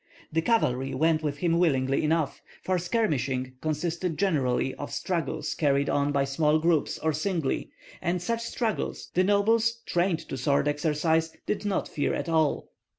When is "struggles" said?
4.91-5.53, 8.43-9.11